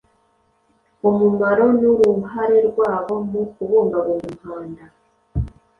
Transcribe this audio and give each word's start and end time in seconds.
umumaro 1.09 1.65
n’uruhare 1.81 2.57
rwabo 2.69 3.13
mu 3.29 3.41
kubungabunga 3.53 3.99
umuhanda 4.31 4.83